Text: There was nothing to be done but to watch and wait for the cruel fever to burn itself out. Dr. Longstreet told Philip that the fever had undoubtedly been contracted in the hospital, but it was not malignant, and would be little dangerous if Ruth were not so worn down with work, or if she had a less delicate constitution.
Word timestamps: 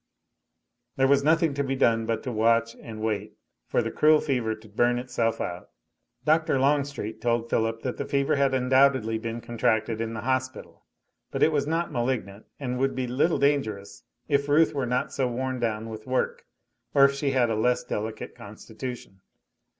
There 0.95 1.07
was 1.07 1.23
nothing 1.23 1.53
to 1.53 1.63
be 1.63 1.75
done 1.75 2.07
but 2.07 2.23
to 2.23 2.31
watch 2.31 2.75
and 2.81 3.03
wait 3.03 3.37
for 3.67 3.83
the 3.83 3.91
cruel 3.91 4.19
fever 4.19 4.55
to 4.55 4.67
burn 4.67 4.97
itself 4.97 5.39
out. 5.39 5.69
Dr. 6.25 6.57
Longstreet 6.59 7.21
told 7.21 7.51
Philip 7.51 7.83
that 7.83 7.97
the 7.97 8.05
fever 8.07 8.35
had 8.35 8.55
undoubtedly 8.55 9.19
been 9.19 9.41
contracted 9.41 10.01
in 10.01 10.15
the 10.15 10.21
hospital, 10.21 10.87
but 11.29 11.43
it 11.43 11.51
was 11.51 11.67
not 11.67 11.91
malignant, 11.91 12.47
and 12.59 12.79
would 12.79 12.95
be 12.95 13.05
little 13.05 13.37
dangerous 13.37 14.01
if 14.27 14.49
Ruth 14.49 14.73
were 14.73 14.87
not 14.87 15.13
so 15.13 15.27
worn 15.27 15.59
down 15.59 15.87
with 15.87 16.07
work, 16.07 16.47
or 16.95 17.05
if 17.05 17.13
she 17.13 17.29
had 17.29 17.51
a 17.51 17.55
less 17.55 17.83
delicate 17.83 18.33
constitution. 18.33 19.21